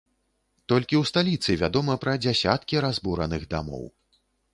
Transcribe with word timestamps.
Толькі 0.71 0.95
ў 1.01 1.09
сталіцы 1.09 1.57
вядома 1.63 1.97
пра 2.05 2.15
дзясяткі 2.23 2.81
разбураных 2.87 3.45
дамоў. 3.53 3.85